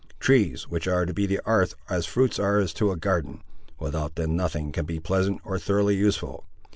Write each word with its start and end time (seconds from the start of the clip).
Trees, 0.19 0.67
which 0.67 0.87
are 0.87 1.05
to 1.05 1.13
the 1.13 1.39
'arth, 1.45 1.75
as 1.87 2.07
fruits 2.07 2.39
are 2.39 2.65
to 2.65 2.89
a 2.91 2.97
garden; 2.97 3.43
without 3.77 4.15
them 4.15 4.35
nothing 4.35 4.71
can 4.71 4.87
be 4.87 4.99
pleasant, 4.99 5.39
or 5.45 5.59
thoroughly 5.59 5.95
useful. 5.95 6.47